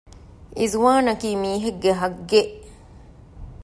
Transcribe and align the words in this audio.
އިޒުވާނަކީ 0.57 1.29
މީހެއްގެ 1.41 1.91
ހައްޤެއް 1.99 2.53